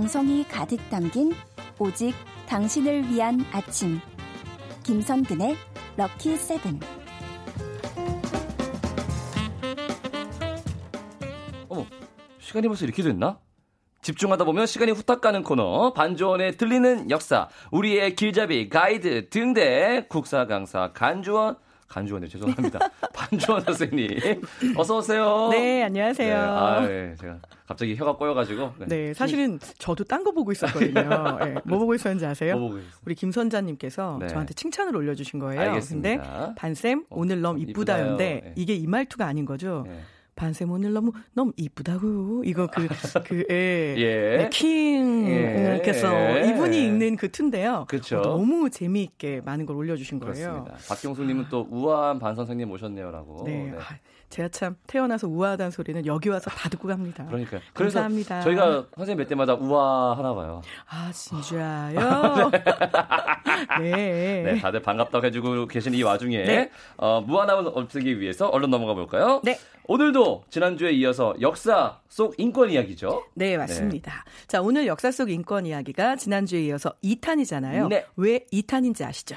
[0.00, 1.30] 정성이 가득 담긴
[1.78, 2.14] 오직
[2.48, 4.00] 당신을 위한 아침.
[4.82, 5.54] 김선근의
[5.94, 6.80] 럭키 세븐.
[11.68, 11.84] 어머,
[12.38, 13.38] 시간이 벌써 이렇게 됐나?
[14.00, 20.92] 집중하다 보면 시간이 후딱 가는 코너 반주원의 들리는 역사 우리의 길잡이 가이드 등대 국사 강사
[20.94, 21.58] 간주원
[21.90, 22.78] 간주원네 죄송합니다
[23.12, 24.08] 반주원 선생님
[24.76, 25.48] 어서 오세요.
[25.50, 26.34] 네 안녕하세요.
[26.34, 28.74] 네, 아, 네, 제가 갑자기 혀가 꼬여가지고.
[28.78, 31.38] 네, 네 사실은 저도 딴 거 보고 있었거든요.
[31.38, 32.56] 네, 뭐 보고 있었는지 아세요?
[32.58, 34.28] 뭐 보고 우리 김선자님께서 네.
[34.28, 35.60] 저한테 칭찬을 올려주신 거예요.
[35.60, 36.08] 알겠습니다.
[36.08, 38.52] 근데 반쌤 어, 오늘 너무 이쁘다는데 네.
[38.54, 39.84] 이게 이 말투가 아닌 거죠.
[40.30, 40.34] 네.
[40.34, 42.88] 반쌤 오늘 너무 너무 이쁘다고 이거 그
[43.26, 44.36] 그 예, 예.
[44.38, 46.48] 네, 킹께서 예.
[46.48, 47.86] 이분이 읽는 그 툰데요.
[47.88, 48.22] 그렇죠.
[48.22, 50.34] 너무 재미있게 많은 걸 올려주신 거예요.
[50.34, 50.76] 그렇습니다.
[50.88, 53.44] 박경수님은 또 우아한 반 선생님 모셨네요라고.
[53.44, 53.70] 네.
[53.70, 53.78] 네.
[54.30, 57.26] 제가 참 태어나서 우아하다는 소리는 여기 와서 다 듣고 갑니다.
[57.26, 57.60] 그러니까요.
[57.74, 58.40] 감사합니다.
[58.42, 60.62] 저희가 선생님 뵐 때마다 우아하나 봐요.
[60.88, 62.50] 아, 진짜요?
[63.82, 64.42] 네.
[64.42, 64.58] 네.
[64.60, 66.70] 다들 반갑다고 해주고 계신 이 와중에 네.
[66.96, 69.40] 어, 무한함을 없애기 위해서 얼른 넘어가 볼까요?
[69.44, 69.58] 네.
[69.86, 73.24] 오늘도 지난주에 이어서 역사 속 인권 이야기죠.
[73.34, 74.12] 네, 맞습니다.
[74.24, 74.46] 네.
[74.46, 77.88] 자, 오늘 역사 속 인권 이야기가 지난주에 이어서 2탄이잖아요.
[77.88, 78.06] 네.
[78.16, 79.36] 왜 2탄인지 아시죠?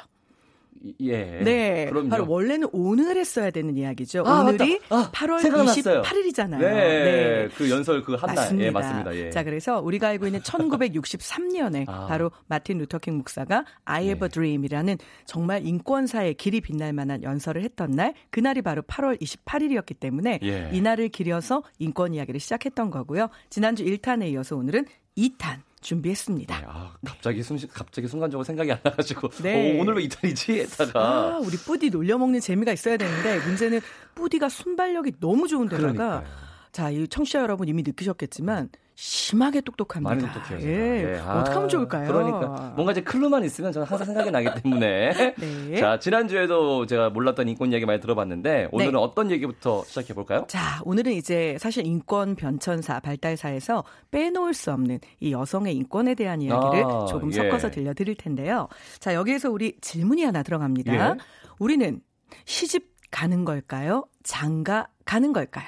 [1.00, 1.40] 예.
[1.44, 1.86] 네.
[1.90, 2.10] 그럼요.
[2.10, 4.24] 바로 원래는 오늘 했어야 되는 이야기죠.
[4.26, 6.02] 아, 오늘이 아, 8월 생각났어요.
[6.02, 6.60] 28일이잖아요.
[6.60, 6.70] 네.
[6.70, 7.50] 네.
[7.56, 8.60] 그 연설 그한 날.
[8.60, 9.16] 예, 맞습니다.
[9.16, 9.30] 예.
[9.30, 12.08] 자, 그래서 우리가 알고 있는 1963년에 아.
[12.08, 17.92] 바로 마틴 루터킹 목사가 I have a dream이라는 정말 인권사의 길이 빛날 만한 연설을 했던
[17.92, 20.70] 날, 그날이 바로 8월 28일이었기 때문에 예.
[20.74, 23.30] 이날을 기려서 인권 이야기를 시작했던 거고요.
[23.50, 24.86] 지난주 1탄에 이어서 오늘은
[25.18, 26.60] 2탄 준비했습니다.
[26.60, 29.78] 네, 아, 갑자기 순 갑자기 순간적으로 생각이 안 나가지고 네.
[29.78, 30.60] 오, 오늘 왜 이탈이지?
[30.62, 33.82] 했다가 아, 우리 뿌디 놀려 먹는 재미가 있어야 되는데 문제는
[34.16, 36.24] 뿌디가 순발력이 너무 좋은데다가
[36.72, 40.16] 자, 이 청취자 여러분 이미 느끼셨겠지만 심하게 똑똑합니다.
[40.16, 40.60] 많이 똑똑해요.
[40.68, 41.04] 예.
[41.04, 41.20] 네.
[41.20, 42.08] 아, 어떻게 하면 좋을까요?
[42.08, 45.34] 그러니까 뭔가 이제 클루만 있으면 저는 항상 생각이 나기 때문에.
[45.40, 45.78] 네.
[45.78, 48.98] 자, 지난 주에도 제가 몰랐던 인권 이야기 많이 들어봤는데 오늘은 네.
[48.98, 50.46] 어떤 얘기부터 시작해 볼까요?
[50.48, 56.86] 자, 오늘은 이제 사실 인권 변천사 발달사에서 빼놓을 수 없는 이 여성의 인권에 대한 이야기를
[56.86, 57.38] 아, 조금 예.
[57.38, 58.68] 섞어서 들려 드릴 텐데요.
[59.00, 60.94] 자, 여기에서 우리 질문이 하나 들어갑니다.
[60.94, 61.16] 예.
[61.58, 62.00] 우리는
[62.46, 64.06] 시집 가는 걸까요?
[64.24, 65.68] 장가 가는 걸까요?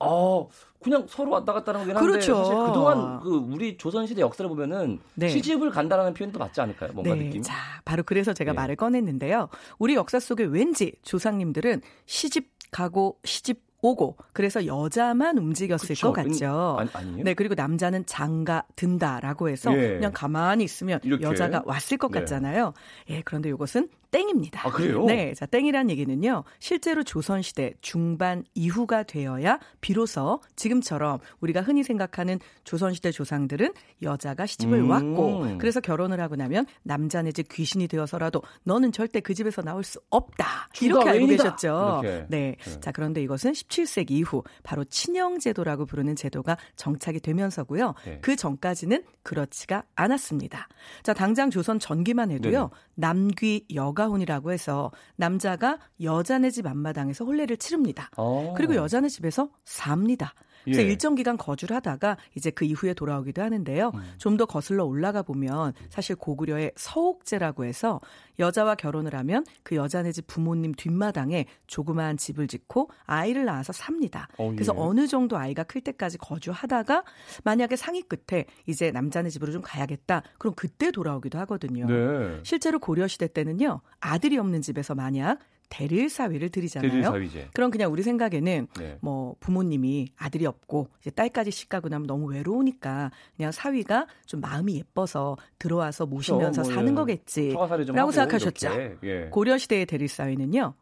[0.00, 0.48] 어,
[0.82, 2.36] 그냥 서로 왔다 갔다 하는 거긴 한데 그렇죠.
[2.36, 5.28] 사실 그동안 그 우리 조선시대 역사를 보면은 네.
[5.28, 6.92] 시집을 간다라는 표현도 맞지 않을까요?
[6.92, 7.24] 뭔가 네.
[7.24, 7.42] 느낌?
[7.42, 8.56] 자, 바로 그래서 제가 네.
[8.56, 9.48] 말을 꺼냈는데요.
[9.78, 16.08] 우리 역사 속에 왠지 조상님들은 시집 가고 시집 오고 그래서 여자만 움직였을 그쵸.
[16.08, 16.76] 것 같죠.
[16.80, 17.22] 아니, 아니요?
[17.24, 19.94] 네 그리고 남자는 장가 든다라고 해서 예.
[19.94, 21.24] 그냥 가만히 있으면 이렇게?
[21.24, 22.18] 여자가 왔을 것 네.
[22.20, 22.72] 같잖아요.
[23.10, 24.66] 예 그런데 이것은 땡입니다.
[24.66, 25.04] 아, 그래요?
[25.04, 25.34] 네.
[25.34, 26.44] 자, 땡이란 얘기는요.
[26.58, 34.90] 실제로 조선시대 중반 이후가 되어야 비로소 지금처럼 우리가 흔히 생각하는 조선시대 조상들은 여자가 시집을 음.
[34.90, 40.00] 왔고 그래서 결혼을 하고 나면 남자 내지 귀신이 되어서라도 너는 절대 그 집에서 나올 수
[40.10, 40.68] 없다.
[40.80, 42.00] 이렇게 알고 계셨죠.
[42.02, 42.26] 이렇게.
[42.28, 42.56] 네.
[42.64, 42.80] 네.
[42.80, 47.94] 자, 그런데 이것은 17세기 이후 바로 친형제도라고 부르는 제도가 정착이 되면서고요.
[48.04, 48.18] 네.
[48.22, 50.68] 그 전까지는 그렇지가 않았습니다.
[51.02, 52.52] 자, 당장 조선 전기만 해도요.
[52.52, 52.68] 네네.
[52.98, 58.10] 남귀 여가혼이라고 해서 남자가 여자네 집 앞마당에서 혼례를 치릅니다.
[58.16, 58.22] 오.
[58.50, 58.54] 어.
[58.56, 60.34] 그리고 여자네 집에서 삽니다.
[60.68, 60.86] 그래서 예.
[60.86, 63.92] 일정 기간 거주를 하다가 이제 그 이후에 돌아오기도 하는데요.
[63.94, 64.00] 음.
[64.18, 68.00] 좀더 거슬러 올라가 보면 사실 고구려의 서옥제라고 해서
[68.38, 74.28] 여자와 결혼을 하면 그 여자네 집 부모님 뒷마당에 조그마한 집을 짓고 아이를 낳아서 삽니다.
[74.38, 74.54] 어, 예.
[74.54, 77.04] 그래서 어느 정도 아이가 클 때까지 거주하다가
[77.44, 80.22] 만약에 상위 끝에 이제 남자네 집으로 좀 가야겠다.
[80.38, 81.86] 그럼 그때 돌아오기도 하거든요.
[81.86, 82.40] 네.
[82.42, 83.80] 실제로 고려 시대 때는요.
[84.00, 86.90] 아들이 없는 집에서 만약 대릴 사위를 드리잖아요.
[86.90, 87.48] 대릴 사위제.
[87.54, 88.98] 그럼 그냥 우리 생각에는 네.
[89.00, 94.76] 뭐 부모님이 아들이 없고 이제 딸까지 시 가고 나면 너무 외로우니까 그냥 사위가 좀 마음이
[94.76, 96.70] 예뻐서 들어와서 모시면서 그렇죠.
[96.70, 96.94] 뭐, 사는 예.
[96.94, 98.68] 거겠지라고 생각하셨죠.
[99.04, 99.28] 예.
[99.30, 100.74] 고려 시대의 대릴 사위는요.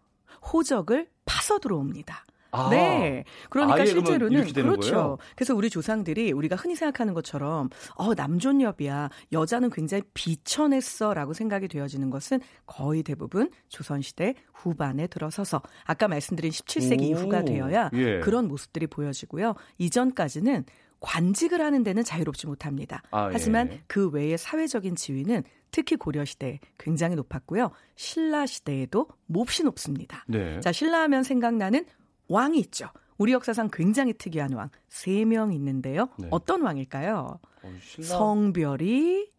[0.52, 2.24] 호적을 파서 들어옵니다.
[2.56, 3.24] 아, 네.
[3.50, 4.92] 그러니까 실제로는 그렇죠.
[4.92, 5.18] 거예요?
[5.34, 12.40] 그래서 우리 조상들이 우리가 흔히 생각하는 것처럼 어 남존여비야 여자는 굉장히 비천했어라고 생각이 되어지는 것은
[12.66, 18.20] 거의 대부분 조선 시대 후반에 들어서서 아까 말씀드린 17세기 오, 이후가 되어야 예.
[18.20, 19.54] 그런 모습들이 보여지고요.
[19.78, 20.64] 이전까지는
[21.00, 23.02] 관직을 하는 데는 자유롭지 못합니다.
[23.10, 23.82] 아, 하지만 예.
[23.86, 27.70] 그 외의 사회적인 지위는 특히 고려 시대 굉장히 높았고요.
[27.96, 30.24] 신라 시대에도 몹시 높습니다.
[30.26, 30.58] 네.
[30.60, 31.84] 자, 신라 하면 생각나는
[32.28, 32.88] 왕이 있죠.
[33.18, 36.08] 우리 역사상 굉장히 특이한 왕 세 명 있는데요.
[36.18, 36.28] 네.
[36.30, 37.38] 어떤 왕일까요?
[37.62, 39.30] 어, 성별이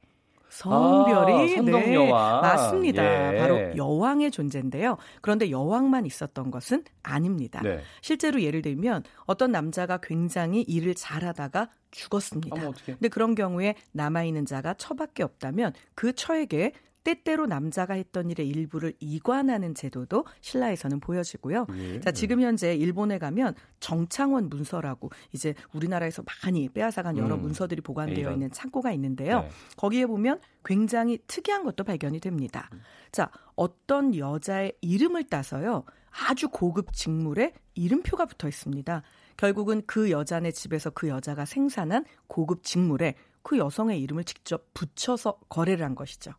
[0.50, 2.42] 성별이 아, 네, 여왕.
[2.42, 3.34] 맞습니다.
[3.36, 3.38] 예.
[3.38, 4.98] 바로 여왕의 존재인데요.
[5.22, 7.62] 그런데 여왕만 있었던 것은 아닙니다.
[7.62, 7.82] 네.
[8.02, 12.72] 실제로 예를 들면 어떤 남자가 굉장히 일을 잘하다가 죽었습니다.
[12.86, 16.72] 근데 그런 경우에 남아 있는 자가 처밖에 없다면 그 처에게
[17.08, 21.66] 때때로 남자가 했던 일의 일부를 이관하는 제도도 신라에서는 보여지고요.
[21.78, 22.02] 예.
[22.02, 27.44] 자, 지금 현재 일본에 가면 정창원 문서라고 이제 우리나라에서 많이 빼앗아간 여러 음.
[27.44, 28.34] 문서들이 보관되어 이런.
[28.34, 29.44] 있는 창고가 있는데요.
[29.44, 29.50] 네.
[29.78, 32.70] 거기에 보면 굉장히 특이한 것도 발견이 됩니다.
[33.14, 35.86] 자, 어떤 여자의 이름을 따서요.
[36.28, 39.02] 아주 고급 직물에 이름표가 붙어 있습니다.
[39.38, 45.86] 결국은 그 여자네 집에서 그 여자가 생산한 고급 직물에 그 여성의 이름을 직접 붙여서 거래를
[45.86, 46.34] 한 것이죠.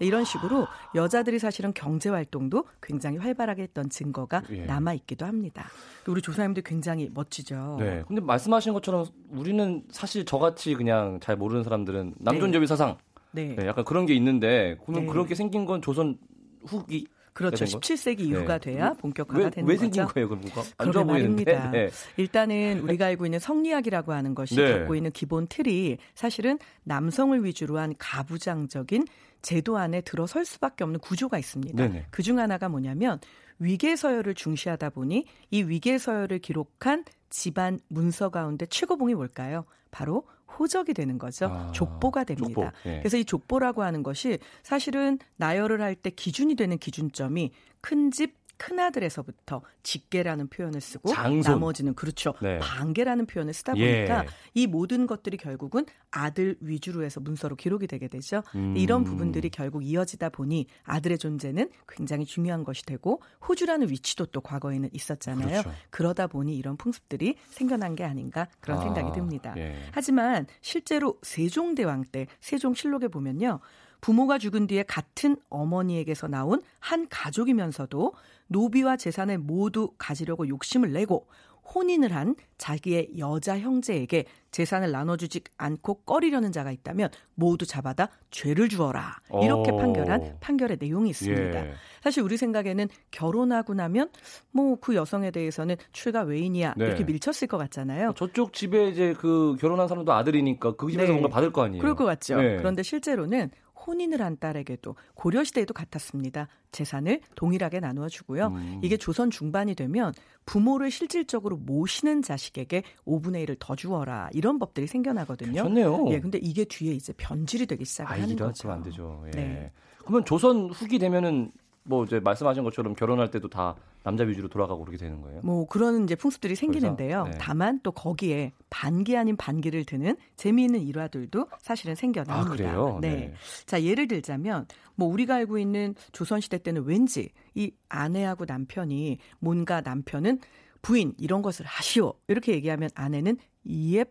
[0.00, 4.64] 이런 식으로 여자들이 사실은 경제 활동도 굉장히 활발하게 했던 증거가 예.
[4.64, 5.68] 남아 있기도 합니다.
[6.06, 7.76] 우리 조사님들 굉장히 멋지죠.
[7.78, 8.02] 네.
[8.06, 12.96] 근데 말씀하신 것처럼 우리는 사실 저같이 그냥 잘 모르는 사람들은 남존여비 사상
[13.30, 13.54] 네.
[13.56, 15.12] 네, 약간 그런 게 있는데 그러면 네.
[15.12, 16.18] 그렇게 생긴 건 조선
[16.66, 17.64] 후기 그렇죠.
[17.64, 17.80] 된 거?
[17.80, 18.72] 17세기 이후가 네.
[18.72, 19.80] 돼야 본격화가 왜, 되는 왜 거죠.
[19.80, 20.28] 생긴 거예요?
[20.28, 21.44] 그럼 그거 안 좋아 보이는데.
[21.44, 21.70] 말입니다.
[21.72, 21.90] 네.
[22.16, 24.78] 일단은 우리가 알고 있는 성리학이라고 하는 것이 네.
[24.78, 29.04] 갖고 있는 기본 틀이 사실은 남성을 위주로 한 가부장적인
[29.44, 31.84] 제도 안에 들어설 수밖에 없는 구조가 있습니다.
[32.10, 33.20] 그 중 하나가 뭐냐면
[33.60, 39.64] 위계 서열을 중시하다 보니 이 위계 서열을 기록한 집안 문서 가운데 최고봉이 뭘까요?
[39.92, 40.24] 바로
[40.58, 41.46] 호적이 되는 거죠.
[41.46, 42.72] 아, 족보가 됩니다.
[42.72, 42.98] 족보, 예.
[43.00, 49.62] 그래서 이 족보라고 하는 것이 사실은 나열을 할 때 기준이 되는 기준점이 큰 집 큰아들에서부터
[49.82, 51.52] 직계라는 표현을 쓰고 장손.
[51.52, 52.34] 나머지는 그렇죠.
[52.40, 52.58] 네.
[52.58, 54.06] 반계라는 표현을 쓰다 예.
[54.06, 54.24] 보니까
[54.54, 58.42] 이 모든 것들이 결국은 아들 위주로 해서 문서로 기록이 되게 되죠.
[58.54, 58.76] 음.
[58.76, 64.90] 이런 부분들이 결국 이어지다 보니 아들의 존재는 굉장히 중요한 것이 되고 호주라는 위치도 또 과거에는
[64.92, 65.62] 있었잖아요.
[65.62, 65.78] 그렇죠.
[65.90, 69.54] 그러다 보니 이런 풍습들이 생겨난 게 아닌가 그런 아, 생각이 듭니다.
[69.56, 69.76] 예.
[69.92, 73.60] 하지만 실제로 세종대왕 때 세종실록에 보면요.
[74.04, 78.12] 부모가 죽은 뒤에 같은 어머니에게서 나온 한 가족이면서도
[78.48, 81.26] 노비와 재산을 모두 가지려고 욕심을 내고
[81.74, 89.20] 혼인을 한 자기의 여자 형제에게 재산을 나눠주지 않고 꺼리려는 자가 있다면 모두 잡아다 죄를 주어라.
[89.42, 89.78] 이렇게 오.
[89.78, 91.66] 판결한 판결의 내용이 있습니다.
[91.66, 91.72] 예.
[92.02, 94.10] 사실 우리 생각에는 결혼하고 나면
[94.50, 96.84] 뭐 그 여성에 대해서는 출가 외인이야 네.
[96.84, 98.12] 이렇게 밀쳤을 것 같잖아요.
[98.16, 101.18] 저쪽 집에 이제 그 결혼한 사람도 아들이니까 그 집에서 네.
[101.18, 101.80] 뭔가 받을 거 아니에요.
[101.80, 102.36] 그럴 것 같죠.
[102.36, 102.58] 네.
[102.58, 103.50] 그런데 실제로는
[103.86, 106.48] 혼인을 한 딸에게도 고려 시대에도 같았습니다.
[106.72, 108.48] 재산을 동일하게 나누어 주고요.
[108.48, 108.80] 음.
[108.82, 110.12] 이게 조선 중반이 되면
[110.46, 115.62] 부모를 실질적으로 모시는 자식에게 5분의 1을 더 주어라 이런 법들이 생겨나거든요.
[115.62, 116.06] 좋네요.
[116.10, 118.68] 예, 근데 이게 뒤에 이제 변질이 되기 아, 시작하는 이런 거죠.
[118.68, 119.24] 거안 되죠.
[119.26, 119.30] 예.
[119.30, 119.72] 네.
[119.98, 121.52] 그러면 조선 후기 되면은
[121.84, 125.40] 뭐 이제 말씀하신 것처럼 결혼할 때도 다 남자 위주로 돌아가고 그렇게 되는 거예요?
[125.42, 127.24] 뭐 그런 이제 풍습들이 생기는데요.
[127.24, 127.38] 네.
[127.40, 132.52] 다만 또 거기에 반기 아닌 반기를 드는 재미있는 일화들도 사실은 생겨납니다.
[132.52, 132.98] 아, 그래요?
[133.00, 133.08] 네.
[133.08, 133.34] 네.
[133.64, 139.80] 자, 예를 들자면 뭐 우리가 알고 있는 조선 시대 때는 왠지 이 아내하고 남편이 뭔가
[139.80, 140.38] 남편은
[140.82, 142.12] 부인 이런 것을 하시오.
[142.28, 144.04] 이렇게 얘기하면 아내는 예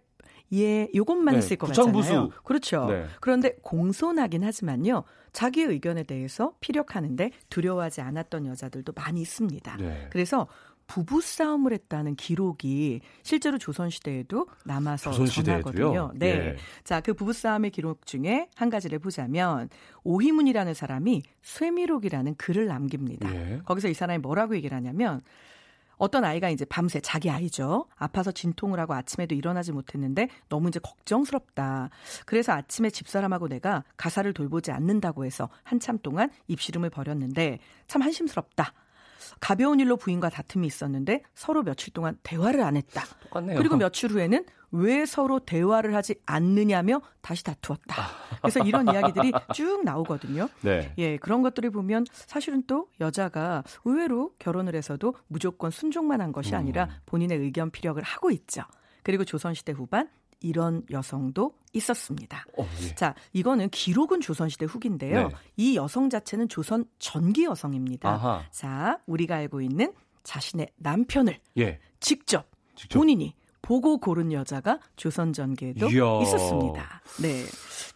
[0.53, 2.09] 예, 요것만 네, 했을 것 부창부수.
[2.09, 2.29] 같잖아요.
[2.43, 2.85] 그렇죠.
[2.85, 3.05] 네.
[3.19, 5.03] 그런데 공손하긴 하지만요.
[5.31, 9.77] 자기의 의견에 대해서 피력하는데 두려워하지 않았던 여자들도 많이 있습니다.
[9.77, 10.07] 네.
[10.11, 10.47] 그래서
[10.85, 15.73] 부부 싸움을 했다는 기록이 실제로 조선 시대에도 남아서 조선 시대에도요?
[15.73, 16.11] 전하거든요.
[16.15, 16.27] 네.
[16.27, 16.55] 예.
[16.83, 19.69] 자, 그 부부 싸움의 기록 중에 한 가지를 보자면
[20.03, 23.33] 오희문이라는 사람이 쇠미록이라는 글을 남깁니다.
[23.33, 23.61] 예.
[23.65, 25.21] 거기서 이 사람이 뭐라고 얘기를 하냐면
[25.97, 27.85] 어떤 아이가 이제 밤새 자기 아이죠.
[27.95, 31.89] 아파서 진통을 하고 아침에도 일어나지 못했는데 너무 이제 걱정스럽다.
[32.25, 38.73] 그래서 아침에 집사람하고 내가 가사를 돌보지 않는다고 해서 한참 동안 입시름을 벌였는데 참 한심스럽다.
[39.39, 43.03] 가벼운 일로 부인과 다툼이 있었는데 서로 며칠 동안 대화를 안 했다.
[43.23, 43.57] 똑같네요.
[43.57, 47.95] 그리고 며칠 후에는 왜 서로 대화를 하지 않느냐며 다시 다투었다.
[48.41, 50.49] 그래서 이런 이야기들이 쭉 나오거든요.
[50.61, 50.91] 네.
[50.97, 56.89] 예, 그런 것들을 보면 사실은 또 여자가 의외로 결혼을 해서도 무조건 순종만 한 것이 아니라
[57.05, 58.63] 본인의 의견 피력을 하고 있죠.
[59.03, 60.09] 그리고 조선시대 후반
[60.43, 62.45] 이런 여성도 있었습니다.
[62.57, 62.93] 어, 예.
[62.95, 65.29] 자, 이거는 기록은 조선시대 후기인데요.
[65.29, 65.35] 네.
[65.57, 68.07] 이 여성 자체는 조선 전기 여성입니다.
[68.09, 68.43] 아하.
[68.51, 71.79] 자, 우리가 알고 있는 자신의 남편을 예.
[71.99, 72.45] 직접,
[72.75, 72.99] 직접.
[72.99, 73.33] 본인이
[73.63, 76.21] 보고 고른 여자가 조선 전기에도 이야.
[76.21, 77.01] 있었습니다.
[77.21, 77.45] 네.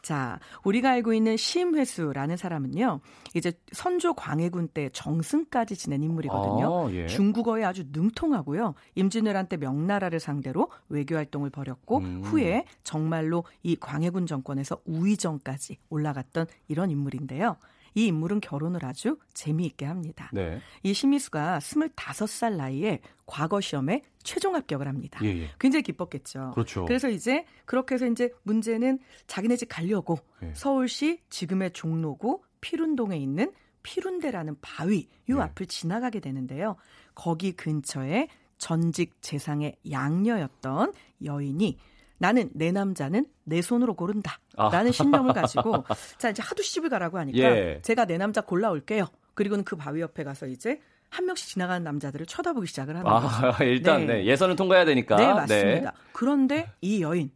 [0.02, 3.02] 자, 우리가 알고 있는 심회수라는 사람은요.
[3.36, 6.88] 이제 선조 광해군 때 정승까지 지낸 인물이거든요.
[6.88, 7.08] 아, 예.
[7.08, 8.74] 중국어에 아주 능통하고요.
[8.96, 12.22] 임진왜란 때 명나라를 상대로 외교 활동을 벌였고 음.
[12.24, 17.58] 후에 정말로 이 광해군 정권에서 우의정까지 올라갔던 이런 인물인데요.
[17.98, 20.30] 이 인물은 결혼을 아주 재미있게 합니다.
[20.32, 20.62] 네.
[20.84, 25.20] 이 심희수가 25살 나이에 과거 시험에 최종 합격을 합니다.
[25.24, 25.50] 예, 예.
[25.60, 26.52] 굉장히 기뻤겠죠.
[26.54, 26.86] 그렇죠.
[26.86, 30.54] 그래서 이제 그렇게 해서 이제 문제는 자기네 집 가려고 예.
[30.54, 33.52] 서울시 지금의 종로구 피룬동에 있는
[33.82, 35.42] 피룬대라는 바위 요 네.
[35.42, 36.76] 앞을 지나가게 되는데요.
[37.16, 38.28] 거기 근처에
[38.60, 41.80] 전직 재상의 양녀였던 여인이
[42.18, 44.40] 나는 내 남자는 내 손으로 고른다.
[44.56, 44.70] 아.
[44.70, 45.84] 라는 신념을 가지고
[46.18, 47.80] 자 이제 하도 시집을 가라고 하니까 예.
[47.84, 49.08] 제가 내 남자 골라올게요.
[49.34, 53.28] 그리고는 그 바위 옆에 가서 이제 한 명씩 지나가는 남자들을 쳐다보기 시작을 하는 거죠.
[53.28, 54.16] 아, 일단 네.
[54.16, 55.16] 네, 예선을 통과해야 되니까.
[55.16, 55.94] 네, 맞습니다.
[56.12, 57.32] 그런데 이 여인,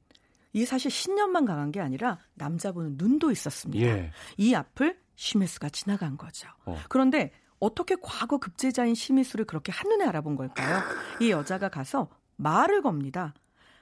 [0.53, 3.85] 이 사실 신념만 강한 게 아니라 남자 보는 눈도 있었습니다.
[3.85, 4.11] 예.
[4.37, 6.49] 이 앞을 심혜수가 지나간 거죠.
[6.65, 6.77] 어.
[6.89, 10.81] 그런데 어떻게 과거 급제자인 심희수를 그렇게 한눈에 알아본 걸까요?
[11.21, 13.33] 이 여자가 가서 말을 겁니다.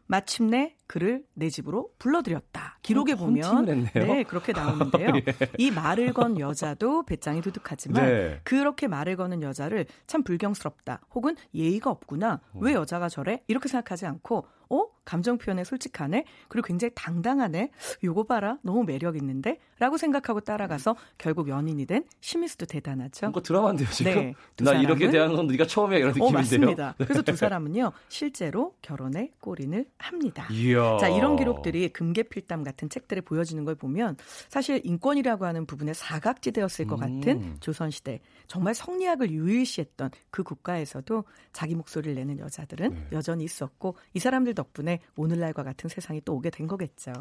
[0.10, 2.80] 마침내 그를 내 집으로 불러들였다.
[2.82, 3.90] 기록에 어, 보면.
[3.94, 5.12] 네 그렇게 나오는데요.
[5.60, 8.42] 이 말을 건 여자도 배짱이 두둑하지만 네.
[8.44, 11.02] 그렇게 말을 거는 여자를 참 불경스럽다.
[11.14, 12.42] 혹은 예의가 없구나.
[12.54, 12.60] 어.
[12.60, 13.44] 왜 여자가 저래?
[13.48, 16.26] 이렇게 생각하지 않고 어 감정 표현에 솔직하네.
[16.48, 17.72] 그리고 굉장히 당당하네.
[18.04, 18.58] 요거 봐라.
[18.62, 19.58] 너무 매력 있는데.
[19.80, 23.28] 라고 생각하고 따라가서 결국 연인이 된 심희수도 대단하죠.
[23.28, 24.14] 뭔가 드라마인데요, 지금.
[24.14, 26.34] 네, 두나 이렇게 사람은- 대하는 건 네가 처음이야 이런 어, 느낌인데요.
[26.38, 26.96] 맞습니다.
[26.98, 30.48] 그래서 두 사람은요, 실제로 결혼에 골인을 합니다.
[30.52, 30.98] 이야.
[31.00, 34.18] 자, 이런 기록들이 금계필담 같은 책들에 보여지는 걸 보면
[34.50, 37.20] 사실 인권이라고 하는 부분에 사각지대였을 것 음.
[37.22, 41.24] 같은 조선시대 정말 성리학을 유일시했던 그 국가에서도
[41.54, 43.08] 자기 목소리를 내는 여자들은 네.
[43.14, 47.14] 여전히 있었고 이 사람들 덕분에 오늘날과 같은 세상이 또 오게 된 거겠죠.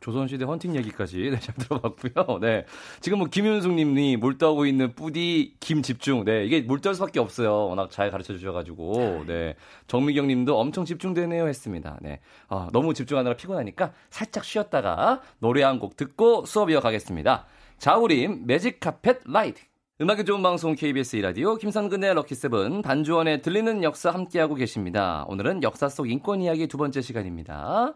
[0.00, 2.38] 조선시대 헌팅 얘기까지 네, 잘 들어봤고요.
[2.40, 2.66] 네.
[3.00, 6.24] 지금 뭐 김윤숙님이 몰두하고 있는 뿌디 김 집중.
[6.24, 6.44] 네.
[6.44, 7.68] 이게 몰두할 수밖에 없어요.
[7.68, 9.24] 워낙 잘 가르쳐 주셔가지고.
[9.26, 9.54] 네.
[9.86, 11.98] 정미경님도 엄청 집중되네요 했습니다.
[12.02, 12.20] 네.
[12.48, 17.46] 아, 너무 집중하느라 피곤하니까 살짝 쉬었다가 노래 한 곡 듣고 수업 이어가겠습니다.
[17.78, 19.60] 자우림 Magic Carpet Ride.
[19.98, 25.24] 음악이 좋은 방송 KBS 2라디오 김상근의 럭키세븐 반주원의 들리는 역사 함께하고 계십니다.
[25.26, 27.94] 오늘은 역사 속 인권 이야기 두 번째 시간입니다.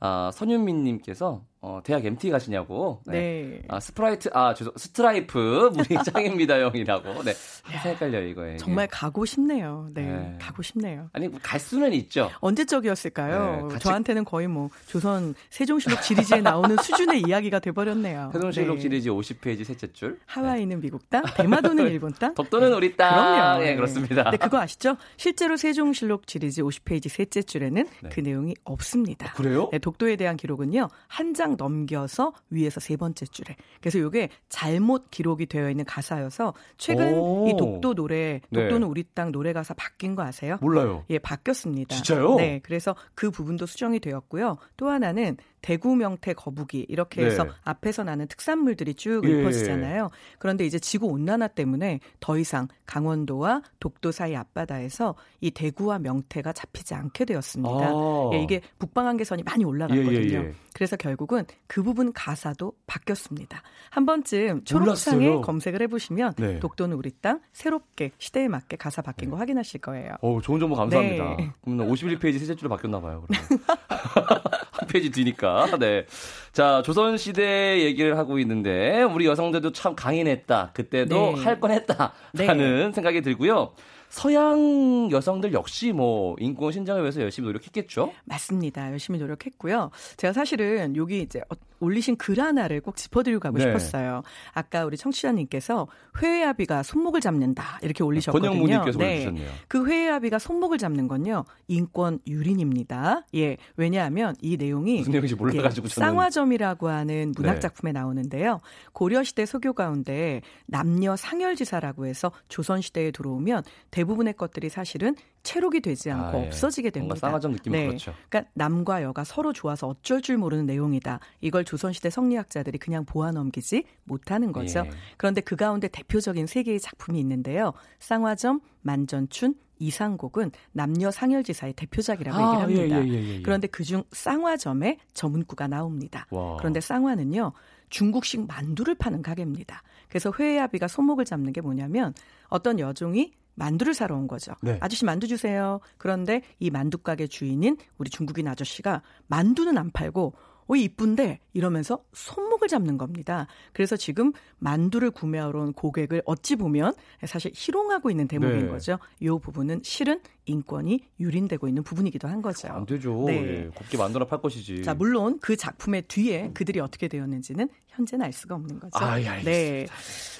[0.00, 3.00] 아, 선윤민님께서 어, 대학 MT 가시냐고.
[3.06, 3.62] 네.
[3.68, 7.22] 아, 스프라이트, 아, 죄송, 스트라이프 문이 짱입니다, 형이라고.
[7.22, 7.32] 네.
[7.62, 8.56] 항상 헷갈려요, 이거에.
[8.56, 9.88] 정말 가고 싶네요.
[9.94, 10.38] 네, 네.
[10.40, 11.08] 가고 싶네요.
[11.12, 12.30] 아니, 뭐갈 수는 있죠.
[12.40, 13.68] 언제적이었을까요?
[13.70, 18.30] 네, 저한테는 거의 뭐 조선 세종실록 지리지에 나오는 수준의 이야기가 돼버렸네요.
[18.32, 18.82] 세종실록 네.
[18.82, 20.18] 시리즈 50페이지 셋째 줄.
[20.26, 22.34] 하와이는 미국 땅, 대마도는 일본 땅.
[22.34, 23.12] 독도는 우리 땅.
[23.12, 23.64] 그럼요.
[23.64, 24.30] 예, 그렇습니다.
[24.30, 24.96] 네, 그거 아시죠?
[25.16, 28.08] 실제로 세종실록 지리지 50페이지 셋째 줄에는 네.
[28.12, 29.32] 그 내용이 없습니다.
[29.34, 29.68] 그래요?
[29.70, 33.56] 네, 독도에 대한 기록은요 한 장 넘겨서 위에서 세 번째 줄에.
[33.80, 37.48] 그래서 이게 잘못 기록이 되어 있는 가사여서 최근 오.
[37.48, 38.60] 이 독도 노래, 네.
[38.60, 40.58] 독도는 우리 땅 노래 가사 바뀐 거 아세요?
[40.60, 41.04] 몰라요.
[41.10, 41.94] 예, 바뀌었습니다.
[41.94, 42.36] 진짜요?
[42.36, 44.58] 네, 그래서 그 부분도 수정이 되었고요.
[44.76, 47.50] 또 하나는 대구 명태 거북이 이렇게 해서 네.
[47.64, 49.28] 앞에서 나는 특산물들이 쭉 예.
[49.28, 50.10] 읊어지잖아요.
[50.38, 56.94] 그런데 이제 지구 온난화 때문에 더 이상 강원도와 독도 사이 앞바다에서 이 대구와 명태가 잡히지
[56.94, 57.70] 않게 되었습니다.
[57.70, 58.30] 아.
[58.34, 60.12] 예, 이게 북방 한계선이 많이 올라갔거든요.
[60.12, 60.54] 예, 예, 예.
[60.74, 63.62] 그래서 결국은 그 부분 가사도 바뀌었습니다.
[63.90, 65.40] 한 번쯤 초록창에 몰랐어요.
[65.42, 66.58] 검색을 해보시면 네.
[66.58, 70.16] 독도는 우리 땅 새롭게 시대에 맞게 가사 바뀐 거 확인하실 거예요.
[70.22, 71.36] 어, 좋은 정보 감사합니다.
[71.36, 71.52] 네.
[71.62, 73.26] 그럼 51페이지 셋째 줄로 바뀌었나 봐요.
[74.82, 75.78] 한 페이지 뒤니까.
[75.78, 76.04] 네.
[76.52, 80.72] 자, 조선 시대 얘기를 하고 있는데 우리 여성들도 참 강인했다.
[80.74, 81.44] 그때도 네.
[81.44, 83.72] 할건 했다 라는 생각이 들고요.
[84.16, 88.12] 서양 여성들 역시 뭐 인권 신장을 위해서 열심히 노력했겠죠.
[88.26, 88.90] 맞습니다.
[88.92, 89.90] 열심히 노력했고요.
[90.18, 93.64] 제가 사실은 여기 이제 어- 올리신 글 하나를 꼭 짚어드리고 가고 네.
[93.64, 94.22] 싶었어요.
[94.52, 95.88] 아까 우리 청취자님께서
[96.22, 98.50] 회의합의가 손목을 잡는다 이렇게 올리셨거든요.
[98.50, 99.50] 권영무님께서 올려주셨네요.
[99.66, 103.22] 그 회의합의가 손목을 잡는 건요 인권 유린입니다.
[103.34, 107.60] 예, 왜냐하면 이 내용이 무슨 내용인지 몰라가지고 예, 저는 쌍화점이라고 하는 문학 네.
[107.60, 108.60] 작품에 나오는데요.
[108.92, 115.80] 고려 시대 소교 가운데 남녀 상열지사라고 해서 조선 시대에 들어오면 대 부분의 것들이 사실은 체록이
[115.80, 116.46] 되지 않고 아, 예.
[116.46, 117.16] 없어지게 됩니다.
[117.16, 117.86] 쌍화점 느낌은 네.
[117.86, 118.14] 그렇죠.
[118.28, 121.20] 그러니까 남과 여가 서로 좋아서 어쩔 줄 모르는 내용이다.
[121.40, 124.84] 이걸 조선시대 성리학자들이 그냥 보아 넘기지 못하는 거죠.
[124.86, 124.90] 예.
[125.16, 127.72] 그런데 그 가운데 대표적인 세 개의 작품이 있는데요.
[127.98, 133.04] 쌍화점, 만전춘, 이상곡은 남녀 상열지사의 대표작이라고 아, 얘기를 합니다.
[133.04, 133.42] 예, 예, 예, 예.
[133.42, 136.26] 그런데 그중 쌍화점에 저 문구가 나옵니다.
[136.30, 136.56] 와.
[136.58, 137.52] 그런데 쌍화는요.
[137.90, 139.82] 중국식 만두를 파는 가게입니다.
[140.08, 142.14] 그래서 회의 합의가 손목을 잡는 게 뭐냐면
[142.48, 144.52] 어떤 여종이 만두를 사러 온 거죠.
[144.62, 144.78] 네.
[144.80, 145.80] 아저씨 만두 주세요.
[145.98, 150.34] 그런데 이 만두 가게 주인인 우리 중국인 아저씨가 만두는 안 팔고
[150.72, 153.46] 어, 이쁜데 이러면서 손목을 잡는 겁니다.
[153.74, 156.94] 그래서 지금 만두를 구매하러 온 고객을 어찌 보면
[157.26, 158.68] 사실 희롱하고 있는 대목인 네.
[158.68, 158.98] 거죠.
[159.20, 162.68] 이 부분은 실은 인권이 유린되고 있는 부분이기도 한 거죠.
[162.68, 163.24] 안 되죠.
[163.26, 163.34] 네.
[163.34, 164.82] 예, 곱게 만두나 팔 것이지.
[164.82, 169.04] 자, 물론 그 작품의 뒤에 그들이 어떻게 되었는지는 현재는 알 수가 없는 거죠.
[169.04, 169.50] 아, 예, 알겠습니다.
[169.50, 169.86] 네.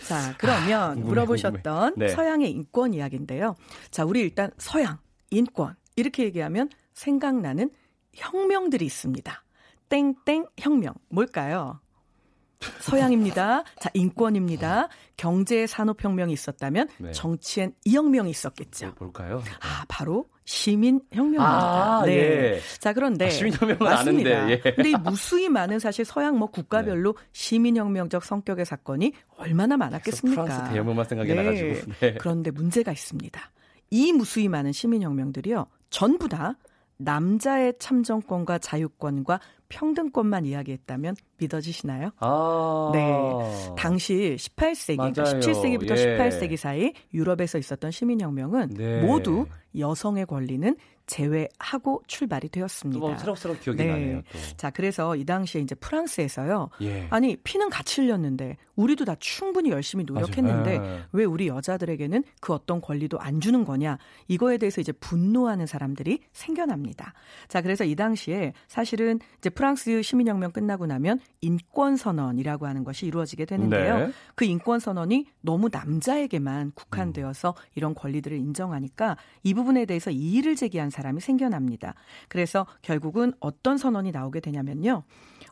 [0.09, 2.07] 자, 그러면 아, 궁금해, 물어보셨던 궁금해.
[2.07, 2.13] 네.
[2.15, 3.55] 서양의 인권 이야기인데요.
[3.91, 4.99] 자, 우리 일단 서양,
[5.31, 5.75] 인권.
[5.95, 7.71] 이렇게 얘기하면 생각나는
[8.15, 9.45] 혁명들이 있습니다.
[9.93, 10.95] 땡땡 혁명.
[11.11, 11.79] 뭘까요?
[12.81, 13.63] 서양입니다.
[13.79, 14.89] 자, 인권입니다.
[15.19, 17.13] 경제 산업 혁명이 있었다면 네.
[17.13, 18.95] 정치엔 이혁명이 있었겠죠.
[18.95, 19.43] 볼까요?
[19.61, 21.45] 아, 바로 시민 혁명입니다.
[21.45, 22.13] 아, 네.
[22.13, 22.61] 예.
[22.79, 23.27] 자, 그런데.
[23.27, 24.31] 아, 시민 혁명은 맞습니다.
[24.31, 24.73] 아는데, 예.
[24.73, 30.45] 근데 이 무수히 많은 사실 서양 뭐 국가별로 시민 혁명적 성격의 사건이 얼마나 많았겠습니까?
[30.45, 31.43] 프랑스 대혁명만 생각이 네.
[31.43, 31.93] 나가지고.
[32.01, 32.15] 네.
[32.15, 33.41] 그런데 문제가 있습니다.
[33.91, 35.67] 이 무수히 많은 시민 혁명들이요.
[35.91, 36.57] 전부 다
[37.05, 42.11] 남자의 참정권과 자유권과 평등권만 이야기했다면 믿어지시나요?
[42.19, 42.91] 아.
[42.93, 43.75] 네.
[43.77, 45.41] 당시 18세기, 그러니까 맞아요.
[45.41, 46.19] 17세기부터 예.
[46.19, 49.01] 18세기 사이 유럽에서 있었던 시민혁명은 네.
[49.01, 53.01] 모두 여성의 권리는 제외하고 출발이 되었습니다.
[53.01, 53.91] 또뭐 새록새록 기억이 네.
[53.91, 54.23] 나네요.
[54.31, 54.57] 또.
[54.57, 56.69] 자, 그래서 이 당시에 이제 프랑스에서요.
[56.83, 57.07] 예.
[57.11, 60.75] 아니, 피는 같이 흘렸는데 우리도 다 충분히 열심히 노력했는데.
[60.75, 61.03] 예.
[61.13, 63.99] 왜 우리 여자들에게는 그 어떤 권리도 안 주는 거냐?
[64.29, 67.13] 이거에 대해서 이제 분노하는 사람들이 생겨납니다.
[67.49, 73.45] 자, 그래서 이 당시에 사실은 이제 프랑스 시민혁명 끝나고 나면 인권 선언이라고 하는 것이 이루어지게
[73.45, 73.99] 되는데요.
[73.99, 74.13] 네.
[74.35, 81.21] 그 인권 선언이 너무 남자에게만 국한되어서 이런 권리들을 인정하니까 이 부분에 대해서 이의를 제기한 사람이
[81.21, 81.95] 생겨납니다.
[82.29, 85.03] 그래서 결국은 어떤 선언이 나오게 되냐면요.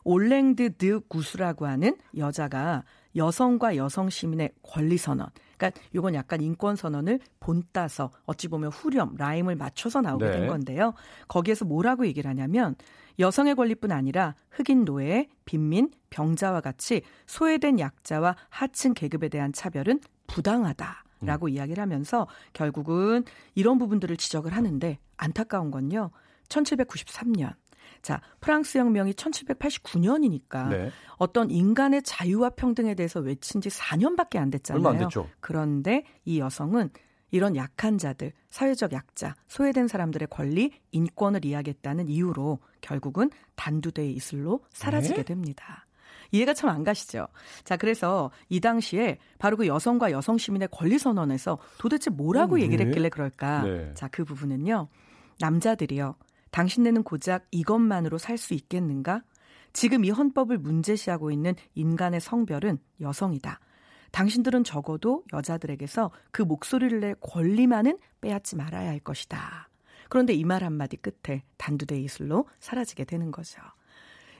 [0.03, 2.83] 올랭드 드 구스라고 하는 여자가
[3.15, 5.27] 여성과 여성 시민의 권리 선언.
[5.57, 10.31] 그러니까 이건 약간 인권 선언을 본따서 어찌 보면 후렴 라임을 맞춰서 나오게 네.
[10.31, 10.93] 된 건데요.
[11.27, 12.75] 거기에서 뭐라고 얘기를 하냐면
[13.19, 21.03] 여성의 권리뿐 아니라 흑인 노예, 빈민, 병자와 같이 소외된 약자와 하층 계급에 대한 차별은 부당하다
[21.23, 26.09] 라고 이야기를 하면서 결국은 이런 부분들을 지적을 하는데 안타까운 건요.
[26.49, 27.53] 1793년
[28.01, 30.91] 자, 프랑스 혁명이 1789년이니까 네.
[31.17, 34.79] 어떤 인간의 자유와 평등에 대해서 외친 지 4년밖에 안 됐잖아요.
[34.85, 35.29] 얼마 안 됐죠.
[35.39, 36.89] 그런데 이 여성은
[37.31, 45.15] 이런 약한 자들, 사회적 약자, 소외된 사람들의 권리, 인권을 이야기했다는 이유로 결국은 단두대의 이슬로 사라지게
[45.17, 45.23] 네?
[45.23, 45.85] 됩니다.
[46.33, 47.27] 이해가 참 안 가시죠?
[47.63, 52.63] 자, 그래서 이 당시에 바로 그 여성과 여성 시민의 권리 선언에서 도대체 뭐라고 어, 네.
[52.63, 53.63] 얘기를 했길래 그럴까?
[53.63, 53.93] 네.
[53.95, 54.87] 자, 그 부분은요.
[55.39, 56.15] 남자들이요.
[56.51, 59.23] 당신네는 고작 이것만으로 살 수 있겠는가?
[59.73, 63.59] 지금 이 헌법을 문제시하고 있는 인간의 성별은 여성이다.
[64.11, 69.69] 당신들은 적어도 여자들에게서 그 목소리를 낼 권리만은 빼앗지 말아야 할 것이다.
[70.09, 73.61] 그런데 이 말 한마디 끝에 단두대 이슬로 사라지게 되는 거죠.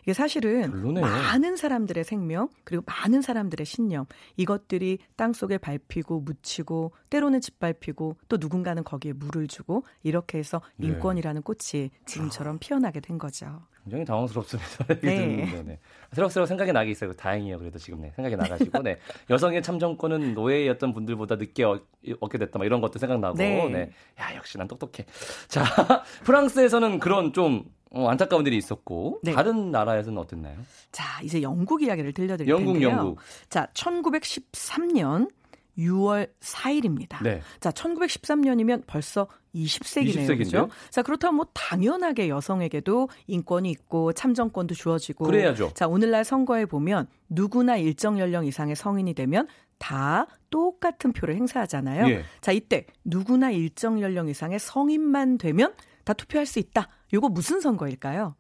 [0.04, 1.06] 이게 사실은 별로네요.
[1.06, 4.06] 많은 사람들의 생명 그리고 많은 사람들의 신념
[4.38, 10.88] 이것들이 땅 속에 밟히고 묻히고 때로는 짓밟히고 또 누군가는 거기에 물을 주고 이렇게 해서 네.
[10.88, 13.62] 인권이라는 꽃이 지금처럼 피어나게 된 거죠.
[13.84, 14.86] 굉장히 당황스럽습니다.
[15.02, 15.64] 네.
[15.66, 15.80] 네.
[16.14, 17.14] 새록새록 생각이 나게 있어요.
[17.14, 17.58] 다행이에요.
[17.58, 18.98] 그래도 지금 네, 생각이 나가지고 네.
[19.30, 21.84] 여성의 참정권은 노예였던 분들보다 늦게 얻,
[22.20, 22.60] 얻게 됐다.
[22.60, 23.38] 막 이런 것도 생각나고.
[23.38, 23.68] 네.
[23.70, 23.92] 네.
[24.20, 25.06] 야 역시 난 똑똑해.
[25.48, 25.64] 자
[26.24, 29.34] 프랑스에서는 그런 좀 어, 안타까운 일이 있었고 네.
[29.34, 30.58] 다른 나라에서는 어땠나요?
[30.92, 32.90] 자, 이제 영국 이야기를 들려드릴 영국, 텐데요.
[32.90, 33.20] 영국.
[33.50, 35.30] 자, 1913년
[35.78, 37.22] 6월 4일입니다.
[37.24, 37.42] 네.
[37.60, 40.08] 자, 1913년이면 벌써 20세기네요.
[40.10, 40.68] 20세기 인데요?
[40.68, 40.70] 그죠?
[40.90, 45.72] 자, 그렇다면 뭐 당연하게 여성에게도 인권이 있고 참정권도 주어지고 그래야죠.
[45.74, 52.08] 자, 오늘날 선거에 보면 누구나 일정 연령 이상의 성인이 되면 다 똑같은 표를 행사하잖아요.
[52.10, 52.24] 예.
[52.40, 55.74] 자, 이때 누구나 일정 연령 이상의 성인만 되면
[56.04, 56.90] 다 투표할 수 있다.
[57.14, 58.36] 요거 무슨 선거일까요?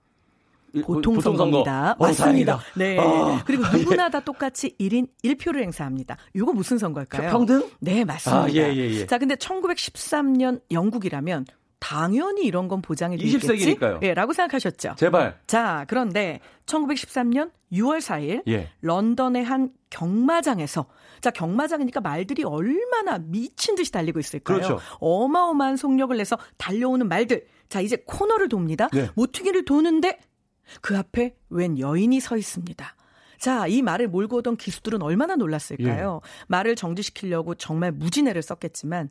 [0.74, 1.38] 일- 보통 보통 선거.
[1.44, 1.92] 선거입니다.
[2.00, 2.60] 어, 맞습니다.
[2.78, 2.98] 네.
[2.98, 3.64] 아, 그리고
[4.00, 6.16] 누구나 다 똑같이 1인 1표를 행사합니다.
[6.36, 7.30] 요거 무슨 선거일까요?
[7.30, 7.70] 평등?
[7.82, 8.44] 네, 맞습니다.
[8.44, 9.06] 아, 예, 예, 예.
[9.06, 11.46] 자, 근데 1913년 영국이라면
[11.80, 13.38] 당연히 이런 건 보장이 되겠지.
[13.38, 14.00] 20 세기니까요.
[14.04, 14.96] 예, 라고 생각하셨죠.
[14.98, 15.40] 제발.
[15.48, 18.70] 자, 그런데 1913년 6월 4일 예.
[18.82, 20.88] 런던의 한 경마장에서
[21.21, 24.58] 자 경마장이니까 말들이 얼마나 미친 듯이 달리고 있을까요?
[24.58, 24.80] 그렇죠.
[24.99, 27.45] 어마어마한 속력을 내서 달려오는 말들.
[27.69, 28.89] 자 이제 코너를 돕니다.
[28.91, 29.10] 네.
[29.15, 30.19] 모퉁이를 도는데
[30.82, 32.95] 그 앞에 웬 여인이 서 있습니다.
[33.38, 36.21] 자, 이 말을 몰고 오던 기수들은 얼마나 놀랐을까요?
[36.23, 36.45] 예.
[36.47, 39.10] 말을 정지시키려고 정말 무진애를 썼겠지만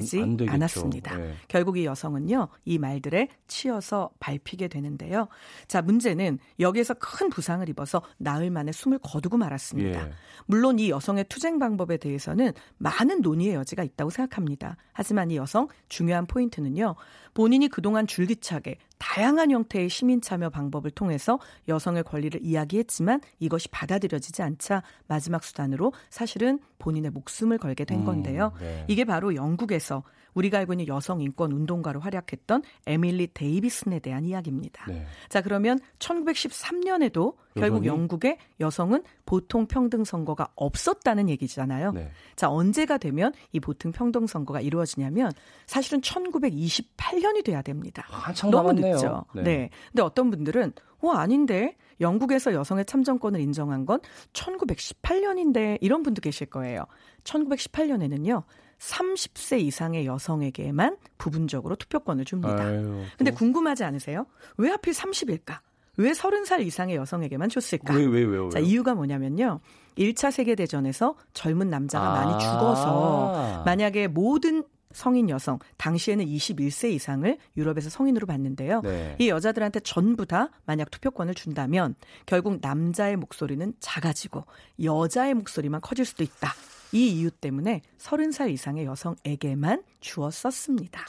[0.00, 0.48] 되지 안- 안.
[0.54, 1.20] 않았습니다.
[1.20, 1.34] 예.
[1.48, 5.28] 결국 이 여성은요, 이 말들에 치여서 밟히게 되는데요.
[5.68, 10.08] 자, 문제는 여기에서 큰 부상을 입어서 나흘 만에 숨을 거두고 말았습니다.
[10.08, 10.12] 예.
[10.46, 14.76] 물론 이 여성의 투쟁 방법에 대해서는 많은 논의의 여지가 있다고 생각합니다.
[14.92, 16.94] 하지만 이 여성 중요한 포인트는요.
[17.34, 18.76] 본인이 그동안 줄기차게
[19.12, 26.58] 다양한 형태의 시민 참여 방법을 통해서 여성의 권리를 이야기했지만 이것이 받아들여지지 않자 마지막 수단으로 사실은
[26.78, 28.52] 본인의 목숨을 걸게 된 음, 건데요.
[28.54, 28.84] 음, 네.
[28.88, 30.02] 이게 바로 영국에서
[30.34, 34.86] 우리가 알고 있는 여성 인권 운동가로 활약했던 에밀리 데이비슨에 대한 이야기입니다.
[34.86, 35.06] 네.
[35.28, 41.92] 자, 그러면 1913년에도 결국 영국의 여성은 보통 평등 선거가 없었다는 얘기잖아요.
[41.92, 42.10] 네.
[42.34, 45.32] 자, 언제가 되면 이 보통 평등 선거가 이루어지냐면
[45.66, 48.04] 사실은 1928년이 돼야 됩니다.
[48.08, 48.94] 한참 너무 남았네요.
[48.94, 49.24] 늦죠.
[49.34, 49.42] 네.
[49.42, 49.70] 네.
[49.88, 54.00] 근데 어떤 분들은 어 아닌데 영국에서 여성의 참정권을 인정한 건
[54.32, 56.86] 1918년인데 이런 분도 계실 거예요.
[57.24, 58.42] 1918년에는요.
[58.82, 62.64] 30세 이상의 여성에게만 부분적으로 투표권을 줍니다.
[62.64, 64.26] 아유, 근데 궁금하지 않으세요?
[64.56, 65.58] 왜 하필 30일까?
[65.98, 67.94] 왜 30살 이상의 여성에게만 줬을까?
[67.94, 68.50] 왜, 왜, 왜, 왜?
[68.50, 69.60] 자, 이유가 뭐냐면요.
[69.96, 77.88] 1차 세계대전에서 젊은 남자가 아~ 많이 죽어서 만약에 모든 성인 여성, 당시에는 21세 이상을 유럽에서
[77.88, 78.80] 성인으로 봤는데요.
[78.82, 79.16] 네.
[79.18, 81.94] 이 여자들한테 전부 다 만약 투표권을 준다면
[82.26, 84.44] 결국 남자의 목소리는 작아지고
[84.82, 86.52] 여자의 목소리만 커질 수도 있다.
[86.92, 91.04] 이 이유 때문에 30살 이상의 여성에게만 주었었습니다.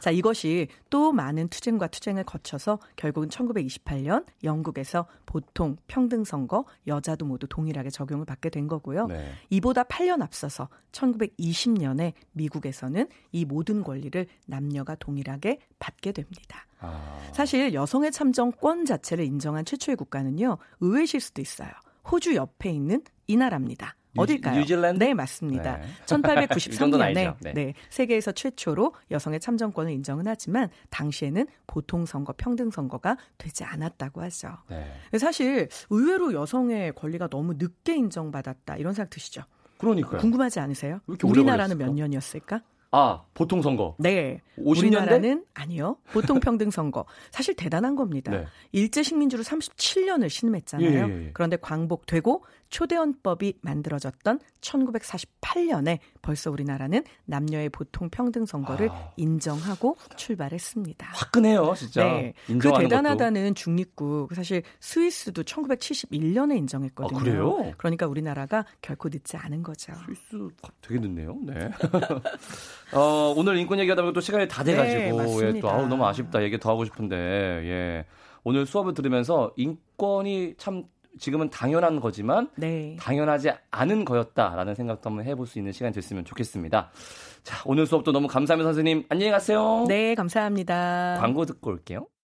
[0.00, 7.46] 자, 이것이 또 많은 투쟁과 투쟁을 거쳐서 결국은 1928년 영국에서 보통 평등 선거 여자도 모두
[7.46, 9.06] 동일하게 적용을 받게 된 거고요.
[9.06, 9.32] 네.
[9.50, 16.66] 이보다 8년 앞서서 1920년에 미국에서는 이 모든 권리를 남녀가 동일하게 받게 됩니다.
[16.80, 17.18] 아.
[17.32, 20.58] 사실 여성의 참정권 자체를 인정한 최초의 국가는요.
[20.80, 21.70] 의외실 수도 있어요.
[22.10, 23.94] 호주 옆에 있는 이 나라입니다.
[24.18, 24.58] 어딜까요?
[24.60, 25.02] 뉴질랜드?
[25.02, 25.78] 네, 맞습니다.
[25.78, 25.86] 네.
[26.06, 27.52] 1893년에 네.
[27.52, 34.56] 네, 세계에서 최초로 여성의 참정권을 인정은 하지만 당시에는 보통 선거, 평등 선거가 되지 않았다고 하죠.
[34.68, 35.18] 네.
[35.18, 39.42] 사실 의외로 여성의 권리가 너무 늦게 인정받았다 이런 생각 드시죠?
[39.78, 40.20] 그러니까요.
[40.20, 41.00] 궁금하지 않으세요?
[41.22, 42.62] 우리나라는 몇 년이었을까?
[42.90, 43.94] 아, 보통 선거.
[43.98, 44.40] 네.
[44.58, 44.78] 50년대?
[44.78, 45.98] 우리나라는 아니요.
[46.12, 47.04] 보통 평등 선거.
[47.30, 48.32] 사실 대단한 겁니다.
[48.32, 48.46] 네.
[48.72, 50.88] 일제 식민지로 37년을 신음했잖아요.
[50.88, 51.30] 예, 예, 예.
[51.34, 61.06] 그런데 광복되고 초대헌법이 만들어졌던 1948년에 벌써 우리나라는 남녀의 보통 평등 선거를 아, 인정하고 출발했습니다.
[61.14, 62.04] 화끈해요, 진짜.
[62.04, 62.34] 네.
[62.46, 63.54] 그 대단하다는 것도.
[63.54, 67.18] 중립국 사실 스위스도 1971년에 인정했거든요.
[67.18, 67.72] 아, 그래요?
[67.78, 69.94] 그러니까 우리나라가 결코 늦지 않은 거죠.
[70.04, 70.48] 스위스
[70.82, 71.38] 되게 늦네요.
[71.46, 71.70] 네.
[72.92, 76.42] 어, 오늘 인권 얘기하다 보니까 또 시간이 다 돼가지고 네, 예, 또 아우 너무 아쉽다
[76.42, 78.04] 얘기 더 하고 싶은데 예.
[78.44, 80.84] 오늘 수업을 들으면서 인권이 참
[81.18, 82.96] 지금은 당연한 거지만 네.
[82.98, 86.90] 당연하지 않은 거였다라는 생각도 한번 해볼 수 있는 시간이 됐으면 좋겠습니다.
[87.44, 89.04] 자, 오늘 수업도 너무 감사합니다, 선생님.
[89.08, 89.84] 안녕히 가세요.
[89.88, 91.18] 네, 감사합니다.
[91.20, 92.08] 광고 듣고 올게요.